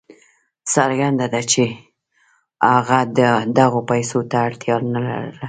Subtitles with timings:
[0.73, 1.63] څرګنده ده چې
[2.73, 2.99] هغه
[3.57, 5.31] دغو پیسو ته اړتیا نه لرله.